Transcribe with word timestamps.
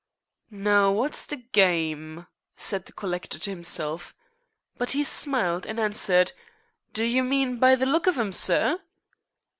"Now, 0.49 0.89
wot's 0.91 1.27
the 1.27 1.43
gyme?" 1.53 2.25
said 2.55 2.87
the 2.87 2.91
collector 2.91 3.37
to 3.37 3.49
himself. 3.51 4.15
But 4.79 4.93
he 4.93 5.03
smiled, 5.03 5.67
and 5.67 5.79
answered: 5.79 6.31
"Do 6.91 7.03
you 7.05 7.23
mean 7.23 7.59
by 7.59 7.75
the 7.75 7.85
look 7.85 8.07
of 8.07 8.17
'em, 8.17 8.31
sir?" 8.31 8.79